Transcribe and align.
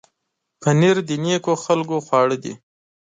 پنېر 0.61 0.97
د 1.09 1.11
نېکو 1.23 1.53
خلکو 1.65 1.97
خواړه 2.05 2.37
دي. 2.43 2.53